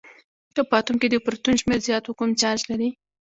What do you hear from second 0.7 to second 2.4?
اتوم کې د پروتون شمیر زیات وي کوم